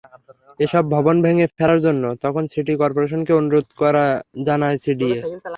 এসব 0.59 0.83
ভবন 0.93 1.15
ভেঙে 1.25 1.45
ফেলার 1.57 1.79
জন্য 1.85 2.03
তখন 2.23 2.43
সিটি 2.53 2.73
করপোরেশনকে 2.81 3.31
অনুরোধ 3.39 3.65
জানায় 4.47 4.77
সিডিএ। 4.83 5.19